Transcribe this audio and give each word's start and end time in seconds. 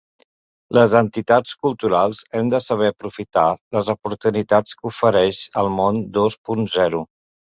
Les 0.75 0.93
entitats 0.99 1.57
culturals 1.65 2.21
hem 2.39 2.49
de 2.53 2.61
saber 2.67 2.87
aprofitar 2.91 3.43
les 3.77 3.91
oportunitats 3.95 4.79
que 4.79 4.89
ofereix 4.93 5.43
el 5.63 5.71
món 5.81 6.01
dos 6.19 6.39
punt 6.51 6.65
zero. 6.77 7.03